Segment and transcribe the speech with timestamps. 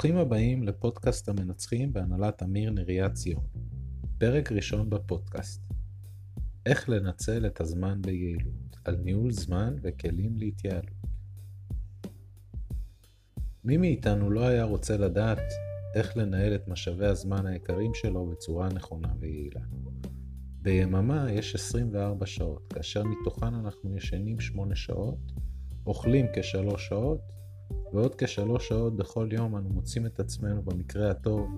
[0.00, 3.44] ברוכים הבאים לפודקאסט המנצחים בהנהלת אמיר נריה ציון.
[4.18, 5.62] פרק ראשון בפודקאסט
[6.66, 10.94] איך לנצל את הזמן ביעילות, על ניהול זמן וכלים להתייעלות.
[13.64, 15.42] מי מאיתנו לא היה רוצה לדעת
[15.94, 19.62] איך לנהל את משאבי הזמן היקרים שלו בצורה נכונה ויעילה.
[20.62, 25.32] ביממה יש 24 שעות, כאשר מתוכן אנחנו ישנים 8 שעות,
[25.86, 27.39] אוכלים כ-3 שעות
[27.92, 31.48] ועוד כשלוש שעות בכל יום אנו מוצאים את עצמנו במקרה הטוב,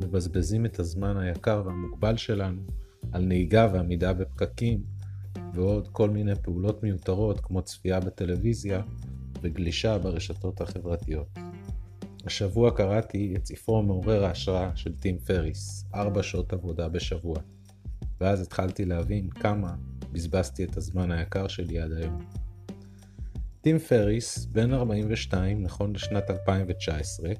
[0.00, 2.62] מבזבזים את הזמן היקר והמוגבל שלנו
[3.12, 4.82] על נהיגה ועמידה בפקקים,
[5.54, 8.82] ועוד כל מיני פעולות מיותרות כמו צפייה בטלוויזיה
[9.42, 11.38] וגלישה ברשתות החברתיות.
[12.26, 17.36] השבוע קראתי את ספרו מעורר ההשראה של טים פריס, ארבע שעות עבודה בשבוע,
[18.20, 19.74] ואז התחלתי להבין כמה
[20.12, 22.18] בזבזתי את הזמן היקר שלי עד היום.
[23.60, 27.30] טים פריס, בן 42, נכון לשנת 2019,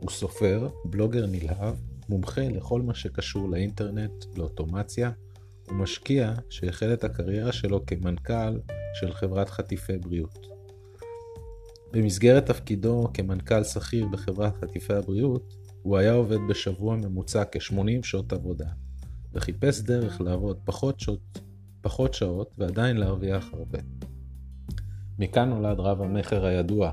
[0.00, 1.74] הוא סופר, בלוגר נלהב,
[2.08, 5.10] מומחה לכל מה שקשור לאינטרנט, לאוטומציה,
[5.68, 8.60] ומשקיע שהחל את הקריירה שלו כמנכ"ל
[9.00, 10.46] של חברת חטיפי בריאות.
[11.92, 18.68] במסגרת תפקידו כמנכ"ל שכיר בחברת חטיפי הבריאות, הוא היה עובד בשבוע ממוצע כ-80 שעות עבודה,
[19.32, 21.40] וחיפש דרך לעבוד פחות שעות,
[21.80, 23.78] פחות שעות ועדיין להרוויח הרבה.
[25.20, 26.92] מכאן נולד רב המכר הידוע,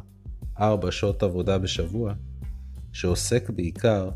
[0.60, 2.14] ארבע שעות עבודה בשבוע,
[2.94, 4.10] שעוסק בעיקר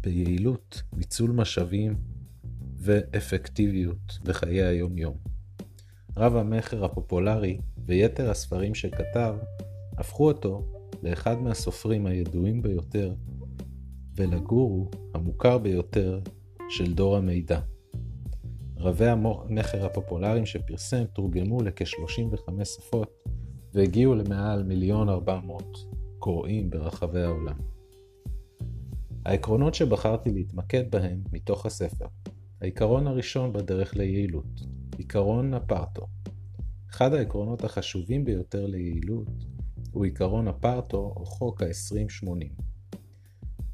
[0.00, 1.96] ביעילות, ניצול משאבים
[2.76, 5.16] ואפקטיביות בחיי היום-יום.
[6.16, 9.34] רב המכר הפופולרי ויתר הספרים שכתב
[9.98, 10.66] הפכו אותו
[11.02, 13.14] לאחד מהסופרים הידועים ביותר
[14.14, 16.20] ולגורו המוכר ביותר
[16.68, 17.60] של דור המידע.
[18.76, 23.21] רבי המכר הפופולריים שפרסם תורגמו לכ-35 שפות
[23.74, 25.78] והגיעו למעל מיליון ארבע מאות
[26.18, 27.56] קוראים ברחבי העולם.
[29.24, 32.06] העקרונות שבחרתי להתמקד בהם מתוך הספר.
[32.60, 34.60] העיקרון הראשון בדרך ליעילות,
[34.98, 36.06] עיקרון הפרטו.
[36.90, 39.28] אחד העקרונות החשובים ביותר ליעילות
[39.92, 42.62] הוא עיקרון הפרטו או חוק ה-2080.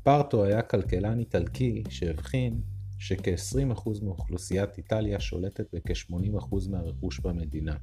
[0.03, 2.61] פרטו היה כלכלן איטלקי שהבחין
[2.99, 7.77] שכ-20% מאוכלוסיית איטליה שולטת בכ-80% מהרכוש במדינה.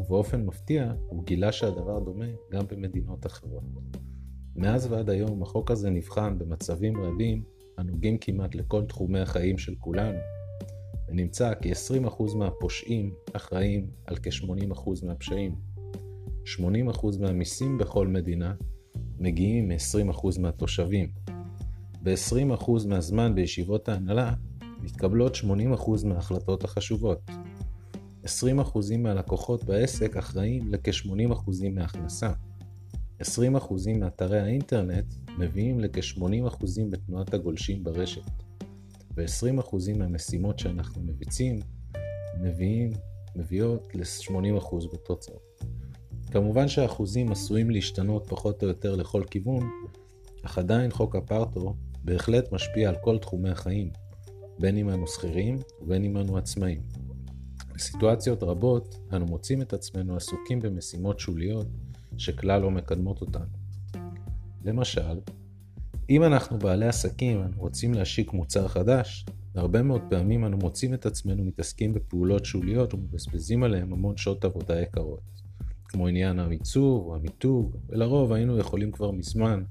[0.00, 3.62] ובאופן מפתיע הוא גילה שהדבר דומה גם במדינות אחרות.
[4.56, 7.42] מאז ועד היום החוק הזה נבחן במצבים רבים
[7.78, 10.18] הנוגעים כמעט לכל תחומי החיים של כולנו,
[11.08, 15.54] ונמצא כי 20% מהפושעים אחראים על כ-80% מהפשעים.
[16.58, 18.54] 80% מהמיסים בכל מדינה
[19.18, 21.12] מגיעים מ-20% מהתושבים.
[22.02, 24.34] ב-20% מהזמן בישיבות ההנהלה
[24.82, 27.30] מתקבלות 80% מההחלטות החשובות.
[28.24, 28.28] 20%
[28.98, 32.32] מהלקוחות בעסק אחראים לכ-80% מההכנסה.
[33.22, 33.24] 20%
[33.98, 38.22] מאתרי האינטרנט מביאים לכ-80% בתנועת הגולשים ברשת.
[39.16, 41.58] ו-20% מהמשימות שאנחנו מביצים
[42.40, 42.90] מביאים,
[43.36, 45.64] מביאות ל-80% בתוצאות.
[46.30, 49.70] כמובן שהאחוזים עשויים להשתנות פחות או יותר לכל כיוון,
[50.42, 53.90] אך עדיין חוק הפרטו בהחלט משפיע על כל תחומי החיים,
[54.58, 56.82] בין אם אנו שכירים ובין אם אנו עצמאים.
[57.80, 61.66] בסיטואציות רבות אנו מוצאים את עצמנו עסוקים במשימות שוליות
[62.18, 63.44] שכלל לא מקדמות אותנו.
[64.64, 65.20] למשל,
[66.10, 71.44] אם אנחנו בעלי עסקים רוצים להשיק מוצר חדש, הרבה מאוד פעמים אנו מוצאים את עצמנו
[71.44, 75.42] מתעסקים בפעולות שוליות ומבזבזים עליהם המון שעות עבודה יקרות,
[75.84, 79.62] כמו עניין המיצוב או המיתוג, ולרוב היינו יכולים כבר מזמן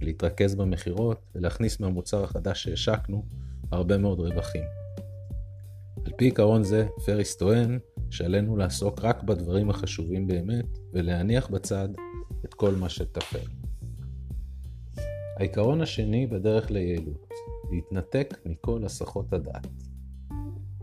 [0.00, 3.24] להתרכז במכירות ולהכניס מהמוצר החדש שהשקנו
[3.72, 4.79] הרבה מאוד רווחים.
[6.06, 7.78] על פי עיקרון זה, פריס טוען
[8.10, 11.88] שעלינו לעסוק רק בדברים החשובים באמת, ולהניח בצד
[12.44, 13.48] את כל מה שטפל.
[15.36, 17.28] העיקרון השני בדרך ליעילות,
[17.70, 19.66] להתנתק מכל הסחות הדעת.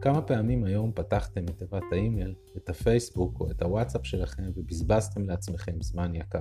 [0.01, 5.81] כמה פעמים היום פתחתם את תיבת האימייל, את הפייסבוק או את הוואטסאפ שלכם ובזבזתם לעצמכם
[5.81, 6.39] זמן יקר?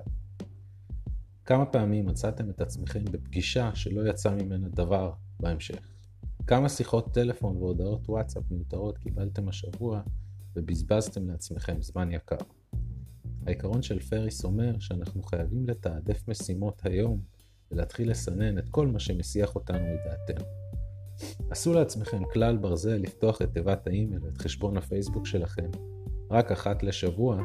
[1.45, 5.96] כמה פעמים מצאתם את עצמכם בפגישה שלא יצא ממנה דבר בהמשך?
[6.47, 10.03] כמה שיחות טלפון והודעות וואטסאפ מיותרות קיבלתם השבוע
[10.57, 12.37] ובזבזתם לעצמכם זמן יקר.
[13.47, 17.21] העיקרון של פריס אומר שאנחנו חייבים לתעדף משימות היום
[17.71, 20.47] ולהתחיל לסנן את כל מה שמסיח אותנו מדעתנו.
[21.51, 25.71] עשו לעצמכם כלל ברזל לפתוח את תיבת האימייל ואת חשבון הפייסבוק שלכם
[26.31, 27.43] רק אחת לשבוע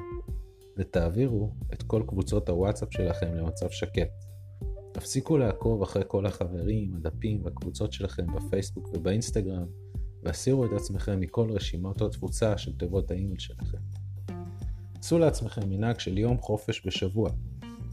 [0.77, 4.30] ותעבירו את כל קבוצות הוואטסאפ שלכם למצב שקט.
[4.91, 9.65] תפסיקו לעקוב אחרי כל החברים, הדפים והקבוצות שלכם בפייסבוק ובאינסטגרם,
[10.23, 13.77] והסירו את עצמכם מכל רשימות התפוצה של תיבות האימייל שלכם.
[14.99, 17.29] עשו לעצמכם מנהג של יום חופש בשבוע,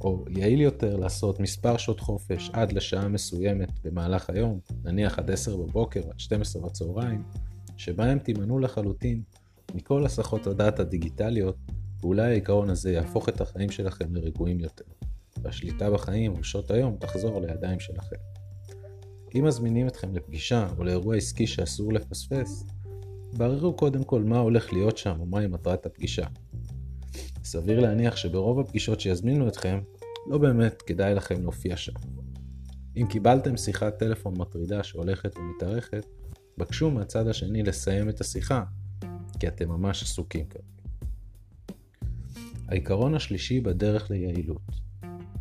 [0.00, 5.56] או יעיל יותר לעשות מספר שעות חופש עד לשעה מסוימת במהלך היום, נניח עד 10
[5.56, 7.22] בבוקר, עד 12 בצהריים,
[7.76, 9.22] שבהם תימנעו לחלוטין
[9.74, 11.56] מכל הסחות הדעת הדיגיטליות,
[12.00, 14.84] ואולי העיקרון הזה יהפוך את החיים שלכם לרגועים יותר,
[15.42, 18.16] והשליטה בחיים ובשעות היום תחזור לידיים שלכם.
[19.34, 22.64] אם מזמינים אתכם לפגישה או לאירוע עסקי שאסור לפספס,
[23.32, 26.26] בררו קודם כל מה הולך להיות שם ומהי מטרת הפגישה.
[27.44, 29.80] סביר להניח שברוב הפגישות שיזמינו אתכם,
[30.26, 31.92] לא באמת כדאי לכם להופיע שם.
[32.96, 36.06] אם קיבלתם שיחת טלפון מטרידה שהולכת ומתארכת,
[36.58, 38.64] בקשו מהצד השני לסיים את השיחה,
[39.40, 40.64] כי אתם ממש עסוקים כרגע.
[42.68, 44.87] העיקרון השלישי בדרך ליעילות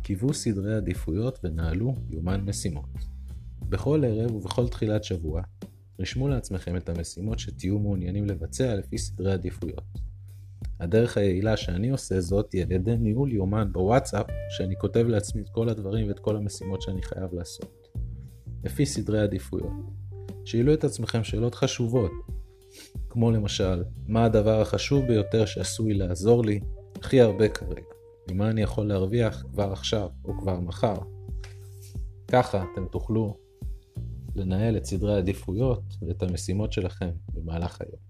[0.08, 2.88] קיוו סדרי עדיפויות ונהלו יומן משימות.
[3.68, 5.42] בכל ערב ובכל תחילת שבוע,
[6.00, 9.84] רשמו לעצמכם את המשימות שתהיו מעוניינים לבצע לפי סדרי עדיפויות.
[10.80, 15.48] הדרך היעילה שאני עושה זאת היא על ידי ניהול יומן בוואטסאפ, שאני כותב לעצמי את
[15.48, 17.88] כל הדברים ואת כל המשימות שאני חייב לעשות.
[18.64, 19.72] לפי סדרי עדיפויות.
[20.44, 22.12] שאלו את עצמכם שאלות חשובות,
[23.08, 26.60] כמו למשל, מה הדבר החשוב ביותר שעשוי לעזור לי
[26.96, 27.97] הכי הרבה כרגע?
[28.30, 30.96] ממה אני יכול להרוויח כבר עכשיו או כבר מחר?
[32.28, 33.36] ככה אתם תוכלו
[34.34, 38.00] לנהל את סדרי העדיפויות ואת המשימות שלכם במהלך היום.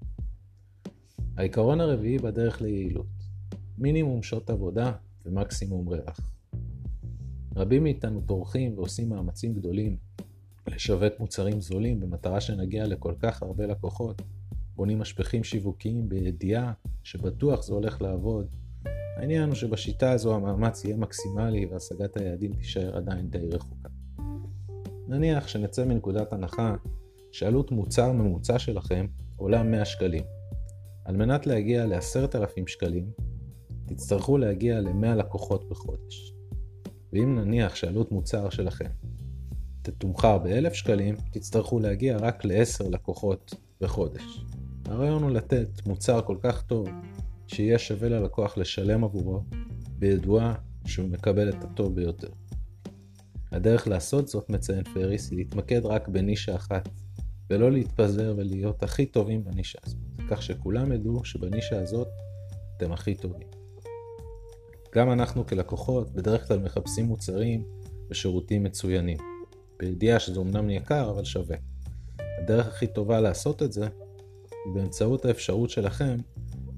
[1.37, 3.06] העיקרון הרביעי בדרך ליעילות
[3.79, 4.93] מינימום שעות עבודה
[5.26, 6.35] ומקסימום רווח.
[7.56, 9.97] רבים מאיתנו טורחים ועושים מאמצים גדולים
[10.67, 14.23] לשווק מוצרים זולים במטרה שנגיע לכל כך הרבה לקוחות,
[14.76, 16.73] בונים משפכים שיווקיים בידיעה
[17.03, 18.47] שבטוח זה הולך לעבוד.
[19.19, 23.88] העניין הוא שבשיטה הזו המאמץ יהיה מקסימלי והשגת היעדים תישאר עדיין די רחוקה.
[25.09, 26.75] נניח שנצא מנקודת הנחה
[27.32, 29.06] שעלות מוצר ממוצע שלכם
[29.37, 30.25] עולה 100 שקלים.
[31.05, 33.11] על מנת להגיע ל-10,000 שקלים,
[33.87, 36.35] תצטרכו להגיע ל-100 לקוחות בחודש.
[37.12, 38.91] ואם נניח שעלות מוצר שלכם
[39.82, 44.44] תתומחר ב-1,000 שקלים, תצטרכו להגיע רק ל-10 לקוחות בחודש.
[44.85, 46.88] הרעיון הוא לתת מוצר כל כך טוב,
[47.49, 49.43] שיהיה שווה ללקוח לשלם עבורו,
[49.99, 50.55] בידועה
[50.87, 52.29] שהוא מקבל את הטוב ביותר.
[53.53, 56.89] הדרך לעשות זאת, מציין פריס, היא להתמקד רק בנישה אחת,
[57.50, 59.99] ולא להתפזר ולהיות הכי טובים בנישה הזאת,
[60.31, 62.09] כך שכולם ידעו שבנישה הזאת
[62.77, 63.49] אתם הכי טובים.
[64.95, 67.65] גם אנחנו כלקוחות בדרך כלל מחפשים מוצרים
[68.11, 69.19] ושירותים מצוינים,
[69.79, 71.56] בידיעה שזה אמנם יקר אבל שווה.
[72.43, 73.89] הדרך הכי טובה לעשות את זה
[74.65, 76.17] היא באמצעות האפשרות שלכם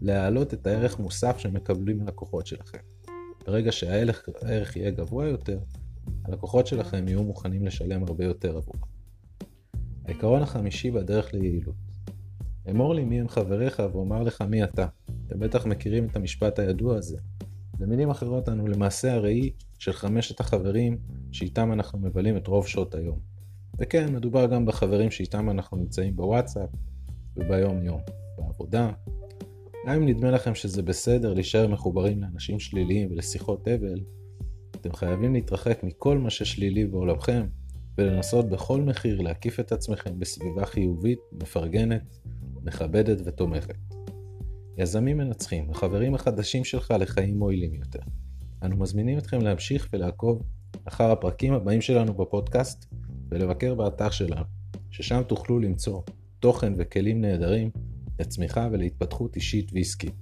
[0.03, 2.79] להעלות את הערך מוסף שמקבלים מהלקוחות שלכם.
[3.47, 5.59] ברגע שהערך יהיה גבוה יותר,
[6.25, 8.81] הלקוחות שלכם יהיו מוכנים לשלם הרבה יותר עבורם.
[10.05, 11.75] העיקרון החמישי בדרך ליעילות
[12.71, 14.87] אמור לי מי הם חבריך ואומר לך מי אתה.
[15.27, 17.19] אתם בטח מכירים את המשפט הידוע הזה.
[17.79, 20.99] במילים אחרות אנו למעשה הראי של חמשת החברים
[21.33, 23.19] שאיתם אנחנו מבלים את רוב שעות היום.
[23.79, 26.71] וכן, מדובר גם בחברים שאיתם אנחנו נמצאים בוואטסאפ
[27.37, 28.01] וביום יום,
[28.39, 28.91] בעבודה.
[29.87, 34.01] גם אם נדמה לכם שזה בסדר להישאר מחוברים לאנשים שליליים ולשיחות אבל,
[34.71, 37.47] אתם חייבים להתרחק מכל מה ששלילי בעולמכם
[37.99, 42.19] ולנסות בכל מחיר להקיף את עצמכם בסביבה חיובית, מפרגנת,
[42.63, 43.77] מכבדת ותומכת.
[44.79, 48.01] יזמים מנצחים, החברים החדשים שלך לחיים מועילים יותר.
[48.63, 50.43] אנו מזמינים אתכם להמשיך ולעקוב
[50.85, 52.87] אחר הפרקים הבאים שלנו בפודקאסט
[53.29, 54.45] ולבקר באתר שלנו,
[54.91, 56.03] ששם תוכלו למצוא
[56.41, 57.71] תוכן וכלים נהדרים
[58.21, 60.15] לצמיחה ולהתפתחות אישית ועסקית.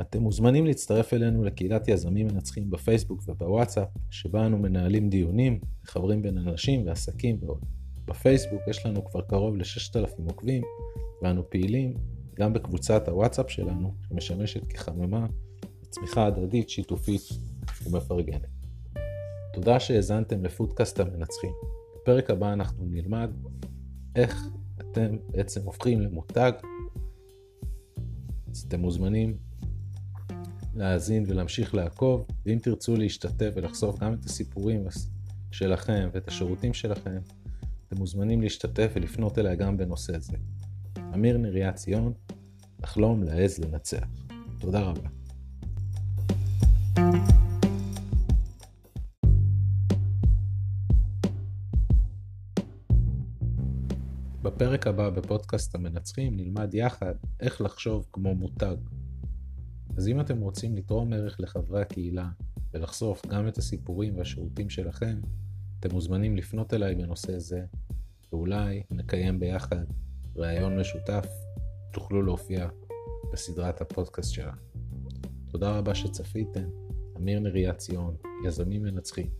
[0.00, 6.38] אתם מוזמנים להצטרף אלינו לקהילת יזמים מנצחים בפייסבוק ובוואטסאפ, שבה אנו מנהלים דיונים, מחברים בין
[6.38, 7.64] אנשים ועסקים ועוד.
[8.04, 10.62] בפייסבוק יש לנו כבר קרוב ל-6,000 עוקבים,
[11.22, 11.94] ואנו פעילים
[12.36, 15.26] גם בקבוצת הוואטסאפ שלנו, שמשמשת כחממה
[15.82, 17.22] לצמיחה הדדית, שיתופית
[17.84, 18.46] ומפרגנת.
[19.52, 21.52] תודה שהאזנתם לפודקאסט המנצחים.
[21.96, 23.30] בפרק הבא אנחנו נלמד
[24.16, 24.48] איך
[24.92, 26.52] אתם בעצם הופכים למותג.
[28.50, 29.36] אז אתם מוזמנים
[30.74, 34.84] להאזין ולהמשיך לעקוב, ואם תרצו להשתתף ולחשוף גם את הסיפורים
[35.50, 37.18] שלכם ואת השירותים שלכם,
[37.88, 40.36] אתם מוזמנים להשתתף ולפנות אליי גם בנושא זה.
[41.14, 42.12] אמיר נריה ציון,
[42.82, 44.06] לחלום, להעז, לנצח.
[44.58, 45.21] תודה רבה.
[54.42, 58.76] בפרק הבא בפודקאסט המנצחים נלמד יחד איך לחשוב כמו מותג.
[59.96, 62.28] אז אם אתם רוצים לתרום ערך לחברי הקהילה
[62.74, 65.20] ולחשוף גם את הסיפורים והשירותים שלכם,
[65.80, 67.64] אתם מוזמנים לפנות אליי בנושא זה,
[68.32, 69.84] ואולי נקיים ביחד
[70.36, 71.26] ראיון משותף,
[71.92, 72.68] תוכלו להופיע
[73.32, 74.60] בסדרת הפודקאסט שלנו.
[75.48, 76.68] תודה רבה שצפיתם,
[77.16, 79.30] אמיר נריה ציון, יזמים מנצחים.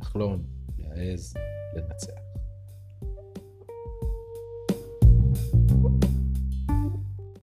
[0.00, 0.42] לחלום,
[0.78, 1.34] להעז,
[1.76, 2.23] לנצח.